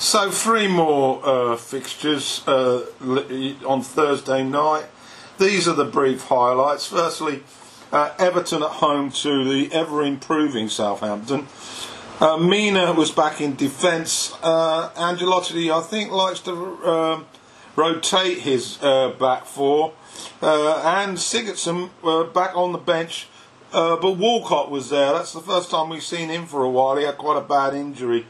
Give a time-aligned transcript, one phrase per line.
[0.00, 2.86] So three more uh, fixtures uh,
[3.66, 4.86] on Thursday night.
[5.38, 6.86] These are the brief highlights.
[6.86, 7.42] Firstly,
[7.92, 11.48] uh, Everton at home to the ever improving Southampton.
[12.18, 14.32] Uh, Mina was back in defence.
[14.42, 17.26] Uh, Ancelotti, I think, likes to um,
[17.76, 19.92] rotate his uh, back four.
[20.40, 21.90] And Sigurdsson
[22.32, 23.28] back on the bench.
[23.70, 25.12] but Walcott was there.
[25.12, 26.96] That's the first time we've seen him for a while.
[26.96, 28.24] He had quite a bad injury.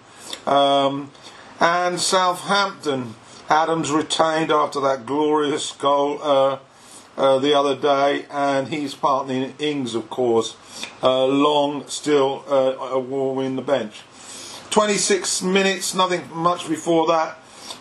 [0.49, 1.13] Um,
[1.61, 3.15] and Southampton,
[3.51, 6.59] Adams retained after that glorious goal uh,
[7.19, 10.57] uh, the other day, and he's partnering Ings, of course.
[11.03, 14.01] Uh, Long still uh, warming the bench.
[14.71, 17.37] 26 minutes, nothing much before that.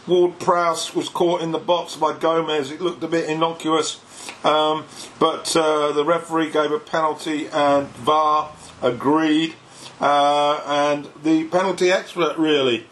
[0.08, 2.72] Ward Prowse was caught in the box by Gomez.
[2.72, 4.02] It looked a bit innocuous,
[4.44, 4.86] um,
[5.20, 8.52] but uh, the referee gave a penalty, and VAR
[8.82, 9.56] agreed.
[10.02, 12.88] Uh, and the penalty expert really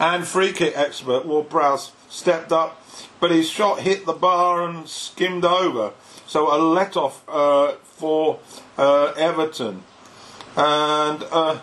[0.00, 2.82] and free kick expert Ward Prowse stepped up,
[3.20, 5.92] but his shot hit the bar and skimmed over.
[6.26, 8.40] So a let off uh, for
[8.78, 9.82] uh, Everton.
[10.56, 11.60] And uh,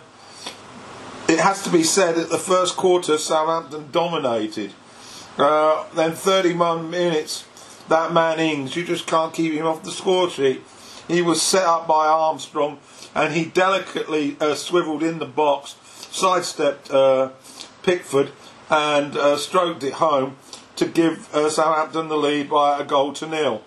[1.28, 4.72] it has to be said that the first quarter Southampton dominated.
[5.36, 7.44] Uh, then 31 minutes,
[7.88, 10.62] that man Ings, you just can't keep him off the score sheet.
[11.08, 12.78] He was set up by Armstrong
[13.14, 15.76] and he delicately uh, swiveled in the box,
[16.10, 17.30] sidestepped uh,
[17.88, 18.32] Pickford
[18.68, 20.36] and uh, stroked it home
[20.76, 23.60] to give uh, Southampton the lead by a goal to nil.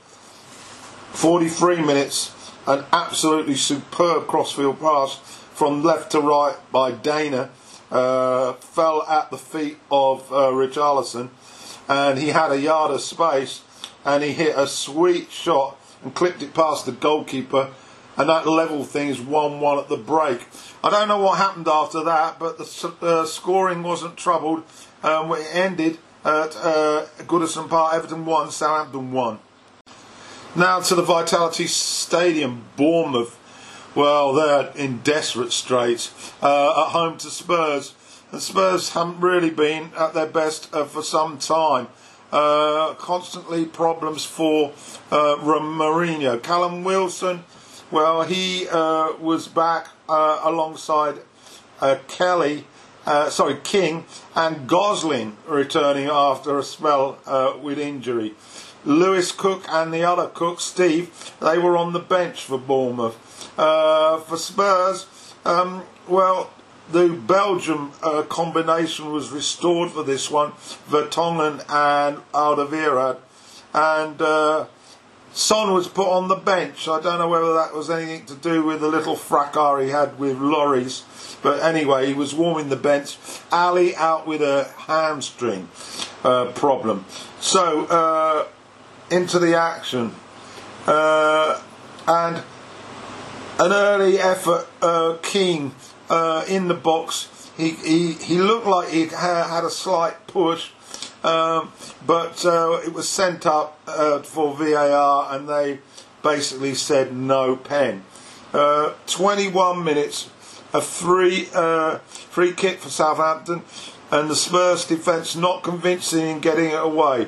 [1.14, 2.32] 43 minutes,
[2.68, 5.16] an absolutely superb crossfield pass
[5.56, 7.50] from left to right by Digne.
[7.90, 11.30] Uh, fell at the feet of uh, Richarlison
[11.90, 13.64] and he had a yard of space
[14.06, 17.72] and he hit a sweet shot and clipped it past the goalkeeper
[18.22, 20.46] and that level things 1 1 at the break.
[20.84, 24.62] I don't know what happened after that, but the uh, scoring wasn't troubled.
[25.02, 29.40] Um, it ended at uh, Goodison Park, Everton 1, Southampton 1.
[30.56, 33.40] Now to the Vitality Stadium, Bournemouth.
[33.96, 37.96] Well, they're in desperate straits uh, at home to Spurs.
[38.32, 41.88] The Spurs haven't really been at their best uh, for some time.
[42.32, 44.74] Uh, constantly problems for
[45.10, 46.42] uh, Mourinho.
[46.44, 47.46] Callum Wilson
[47.92, 51.16] well, he uh, was back uh, alongside
[51.82, 52.66] uh, Kelly,
[53.06, 58.34] uh, sorry, King and Gosling returning after a spell uh, with injury.
[58.86, 63.52] Lewis Cook and the other Cook, Steve, they were on the bench for Bournemouth.
[63.60, 65.06] Uh, for Spurs,
[65.46, 66.52] um, well,
[66.92, 67.92] the Belgium
[68.30, 70.52] combination was restored for this one,
[70.90, 73.18] Vertonghen and Alderweireld,
[73.74, 74.68] and
[75.34, 76.88] Son was put on the bench.
[76.88, 80.20] I don't know whether that was anything to do with the little fracas he had
[80.20, 81.04] with Lloris.
[81.42, 83.18] But anyway, he was warming the bench.
[83.52, 85.70] Ali out with a hamstring
[86.24, 87.06] uh, problem.
[87.40, 88.48] So, uh,
[89.10, 90.14] into the action.
[90.86, 91.62] Uh,
[92.08, 92.44] and
[93.60, 95.74] an early effort, uh, King
[96.10, 97.30] uh, in the box.
[97.56, 100.72] He, he, he looked like he had a slight push
[101.24, 101.72] um,
[102.06, 105.80] but uh, it was sent up uh, for VAR and they
[106.24, 108.04] basically said no pen.
[108.54, 110.30] Uh, 21 minutes,
[110.74, 113.62] a free, uh, free kick for Southampton,
[114.12, 117.28] and the Spurs defence not convincing in getting it away.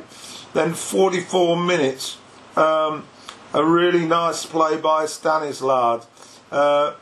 [0.54, 2.18] Then 44 minutes,
[2.56, 3.06] um,
[3.54, 6.06] a really nice play by Stanislas,
[6.52, 6.94] uh,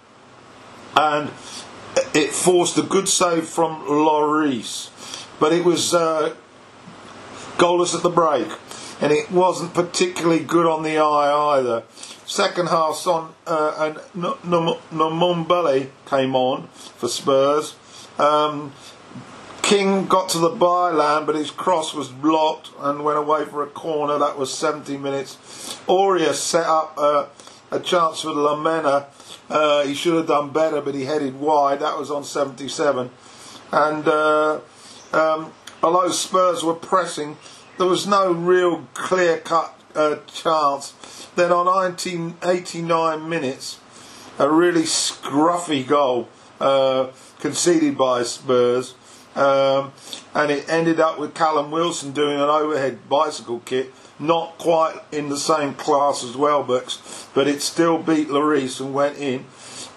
[0.95, 1.29] and
[2.13, 4.89] it forced a good save from Lloris.
[5.39, 6.35] But it was uh,
[7.61, 8.47] goalless at the break,
[8.99, 11.83] and it wasn't particularly good on the eye either.
[12.25, 17.75] Second half, Son uh, and Ndombele came on for Spurs.
[18.17, 18.73] Um,
[19.61, 23.67] King got to the byline, but his cross was blocked and went away for a
[23.67, 24.17] corner.
[24.17, 25.35] That was 70 minutes.
[25.87, 27.27] Aurier set up uh,
[27.69, 29.05] a chance for Lamela.
[29.49, 31.79] Uh, he should have done better, but he headed wide.
[31.79, 33.11] That was on 77.
[33.71, 34.59] And uh,
[35.13, 37.37] um, although Spurs were pressing,
[37.77, 40.93] there was no real clear cut uh, chance.
[41.35, 43.79] Then on 1989 minutes,
[44.37, 46.29] a really scruffy goal
[46.59, 47.07] uh,
[47.39, 48.95] conceded by Spurs.
[49.35, 49.93] Um,
[50.35, 55.29] and it ended up with Callum Wilson doing an overhead bicycle kick, not quite in
[55.29, 59.45] the same class as Welbeck's, but it still beat Lloris and went in.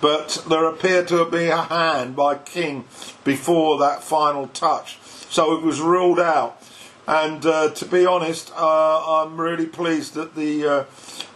[0.00, 2.84] But there appeared to have been a hand by King
[3.25, 4.98] before that final touch
[5.34, 6.62] so it was ruled out.
[7.08, 10.84] And uh, to be honest, uh, I'm really pleased that the uh,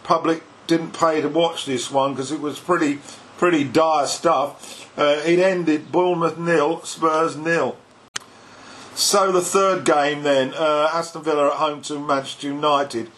[0.05, 3.01] public didn't pay to watch this one because it was pretty,
[3.39, 4.89] pretty dire stuff.
[4.97, 7.77] Uh, it ended Bournemouth nil, Spurs nil.
[8.95, 13.11] So the third game then, uh, Aston Villa at home to Manchester United.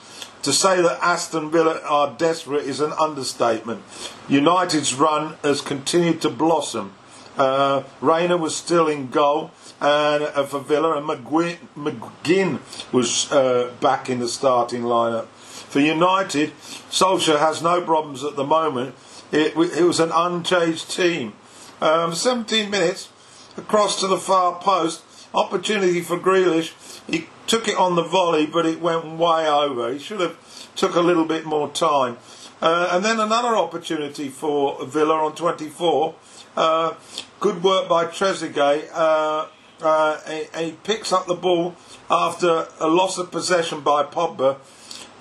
[0.45, 3.83] To say that Aston Villa are desperate is an understatement.
[4.31, 6.95] United's run has continued to blossom.
[7.37, 9.51] Uh, Reina was still in goal
[9.81, 12.61] and uh, for Villa, and McGuinn, McGinn
[12.93, 15.27] was uh, back in the starting lineup.
[15.27, 16.51] For United,
[16.91, 18.95] Solskjaer has no problems at the moment.
[19.33, 21.33] It, it was an unchanged team.
[21.81, 23.09] Um, 17 minutes
[23.57, 25.03] across to the far post,
[25.33, 26.75] opportunity for Grealish.
[27.07, 29.93] He took it on the volley, but it went way over.
[29.93, 30.37] He should have
[30.77, 32.19] took a little bit more time.
[32.61, 36.15] Uh, and then another opportunity for Villa on 24.
[36.57, 36.95] Uh,
[37.39, 38.91] good work by Trezeguet.
[38.93, 39.47] Uh,
[39.83, 41.75] uh he, he, picks up the ball
[42.11, 44.57] after a loss of possession by Pogba,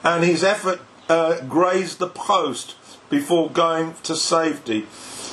[0.03, 2.75] and his effort uh, grazed the post
[3.09, 4.87] before going to safety.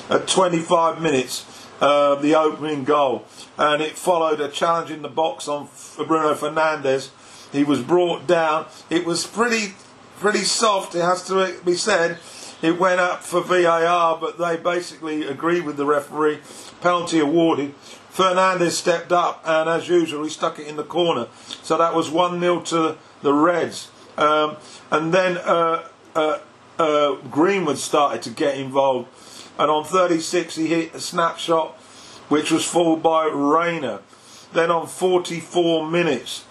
[0.09, 1.45] At 25 minutes,
[1.81, 3.25] uh, the opening goal,
[3.59, 7.11] and it followed a challenge in the box on Bruno Fernandes.
[7.53, 8.67] He was brought down.
[8.91, 9.75] It was pretty,
[10.19, 10.95] pretty soft.
[10.95, 12.19] It has to be said.
[12.67, 16.41] It went up for VAR, but they basically agreed with the referee.
[16.81, 17.75] Penalty awarded.
[18.13, 21.29] Fernandes stepped up, and as usual, he stuck it in the corner.
[21.63, 23.91] So that was 1 0 to the Reds.
[24.19, 24.57] Um,
[24.91, 25.87] and then uh,
[26.17, 26.39] uh,
[26.79, 29.09] uh, Greenwood started to get involved
[29.59, 31.75] and on 36 he hit a snapshot
[32.29, 34.01] which was followed by Reina.
[34.53, 36.45] Then on 44 minutes,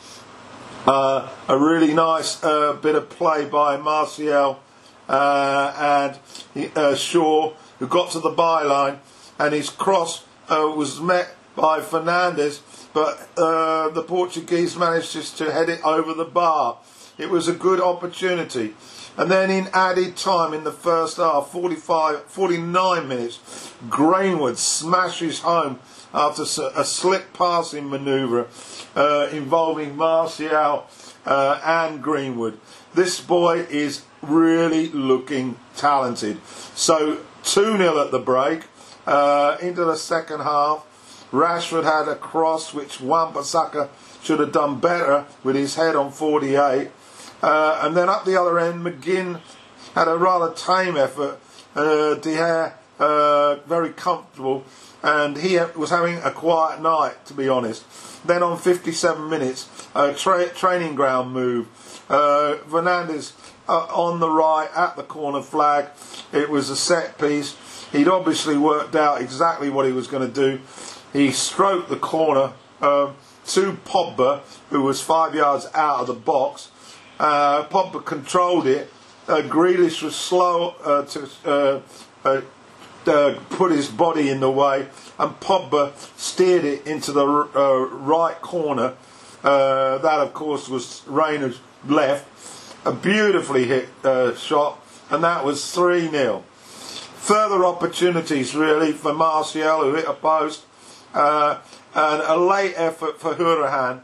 [0.85, 4.59] uh, a really nice uh, bit of play by Martial
[5.07, 8.99] and uh, Shaw, who got to the byline,
[9.39, 12.61] and his cross uh, was met by Fernandes,
[12.93, 16.77] but uh, the Portuguese managed to head it over the bar.
[17.17, 18.75] It was a good opportunity.
[19.17, 25.79] And then in added time in the first half, 45, 49 minutes, Greenwood smashes home
[26.13, 28.47] after a slip passing manoeuvre
[28.95, 30.87] uh, involving Martial
[31.25, 32.59] uh, and Greenwood.
[32.95, 36.39] This boy is really looking talented.
[36.75, 38.61] So 2 0 at the break,
[39.05, 40.87] uh, into the second half.
[41.29, 43.89] Rashford had a cross which Wan-Bissaka
[44.23, 46.89] should have done better with his head on 48.
[47.43, 49.41] Uh, and then up the other end, McGinn
[49.93, 51.37] had a rather tame effort.
[51.75, 54.63] Uh, De Gea, uh, very comfortable,
[55.05, 57.85] and he was having a quiet night, to be honest.
[58.25, 61.67] Then on 57 minutes, a tra- training ground move.
[62.09, 63.33] Uh, Fernandes
[63.69, 65.89] uh, on the right at the corner flag.
[66.33, 67.55] It was a set piece.
[67.91, 70.59] He'd obviously worked out exactly what he was going to do.
[71.13, 73.15] He stroked the corner um,
[73.47, 74.41] to Pogba,
[74.71, 76.71] who was five yards out of the box.
[77.19, 78.91] Uh, Pogba controlled it.
[79.27, 81.81] Uh, Grealish was slow uh, to
[83.07, 84.87] uh, uh, uh, put his body in the way,
[85.17, 88.93] and Pogba steered it into the right corner.
[89.41, 92.25] that, of course, was Reina's left.
[92.85, 93.89] A beautifully hit
[94.37, 94.79] shot,
[95.09, 96.43] and that was 3 0.
[97.15, 100.63] Further opportunities, really, for Martial, who hit a post,
[101.13, 101.59] and
[101.95, 104.01] a late effort for Hourihane,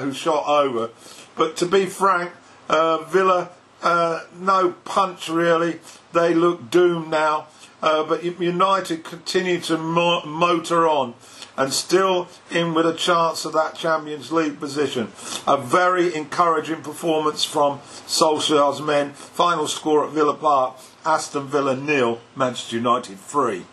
[0.00, 0.90] who shot over.
[1.36, 2.32] But to be frank,
[2.68, 3.50] uh, Villa,
[3.82, 5.80] uh, no punch really.
[6.12, 7.46] They look doomed now.
[7.82, 11.14] Uh, but United continue to mo- motor on
[11.56, 15.08] and still in with a chance of that Champions League position.
[15.46, 19.12] A very encouraging performance from Solskjaer's men.
[19.12, 23.64] Final score at Villa Park Aston Villa nil, Manchester United 3.